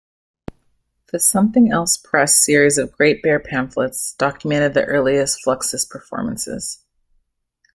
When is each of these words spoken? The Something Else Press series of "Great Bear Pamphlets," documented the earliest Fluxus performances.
The 1.11 1.19
Something 1.19 1.71
Else 1.71 1.95
Press 1.97 2.43
series 2.43 2.79
of 2.79 2.91
"Great 2.91 3.21
Bear 3.21 3.39
Pamphlets," 3.39 4.15
documented 4.17 4.73
the 4.73 4.85
earliest 4.85 5.43
Fluxus 5.45 5.87
performances. 5.87 6.79